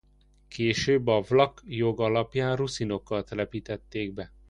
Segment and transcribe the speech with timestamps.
[0.47, 4.31] Később a vlach jog alapján ruszinokkal telepítették be.